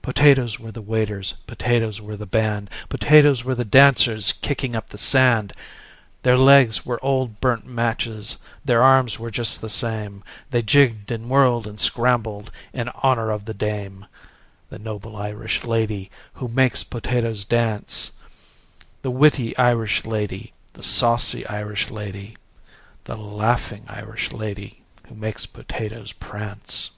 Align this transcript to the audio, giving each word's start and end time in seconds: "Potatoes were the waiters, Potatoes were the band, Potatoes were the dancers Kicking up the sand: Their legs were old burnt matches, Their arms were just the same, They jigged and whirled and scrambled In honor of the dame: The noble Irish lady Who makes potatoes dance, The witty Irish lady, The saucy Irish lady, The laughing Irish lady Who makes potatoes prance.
"Potatoes 0.00 0.58
were 0.58 0.72
the 0.72 0.80
waiters, 0.80 1.34
Potatoes 1.46 2.00
were 2.00 2.16
the 2.16 2.24
band, 2.24 2.70
Potatoes 2.88 3.44
were 3.44 3.54
the 3.54 3.66
dancers 3.66 4.32
Kicking 4.40 4.74
up 4.74 4.86
the 4.88 4.96
sand: 4.96 5.52
Their 6.22 6.38
legs 6.38 6.86
were 6.86 6.98
old 7.04 7.38
burnt 7.38 7.66
matches, 7.66 8.38
Their 8.64 8.82
arms 8.82 9.18
were 9.18 9.30
just 9.30 9.60
the 9.60 9.68
same, 9.68 10.24
They 10.48 10.62
jigged 10.62 11.12
and 11.12 11.28
whirled 11.28 11.66
and 11.66 11.78
scrambled 11.78 12.50
In 12.72 12.88
honor 13.02 13.30
of 13.30 13.44
the 13.44 13.52
dame: 13.52 14.06
The 14.70 14.78
noble 14.78 15.16
Irish 15.16 15.64
lady 15.64 16.10
Who 16.32 16.48
makes 16.48 16.82
potatoes 16.82 17.44
dance, 17.44 18.10
The 19.02 19.10
witty 19.10 19.54
Irish 19.58 20.06
lady, 20.06 20.54
The 20.72 20.82
saucy 20.82 21.46
Irish 21.46 21.90
lady, 21.90 22.38
The 23.04 23.18
laughing 23.18 23.84
Irish 23.88 24.32
lady 24.32 24.80
Who 25.08 25.14
makes 25.14 25.44
potatoes 25.44 26.14
prance. 26.14 26.92